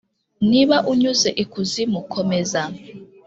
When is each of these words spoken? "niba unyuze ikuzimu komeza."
"niba 0.49 0.77
unyuze 0.91 1.29
ikuzimu 1.43 1.99
komeza." 2.13 2.61